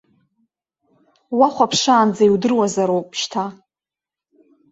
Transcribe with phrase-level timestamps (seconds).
[1.39, 3.45] Уахәаԥшаанӡа иудыруазароуп шьҭа.